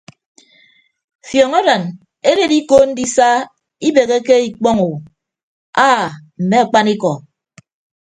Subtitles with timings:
[1.27, 1.83] Fiọñ aran
[2.31, 3.29] eded iko ndisa
[3.87, 4.87] ibeheke ikpọño
[5.87, 6.03] aa
[6.41, 7.11] mme akpanikọ.